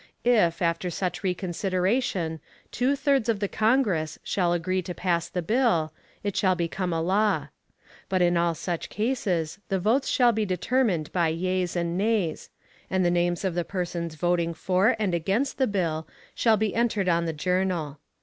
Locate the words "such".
0.89-1.21, 8.55-8.89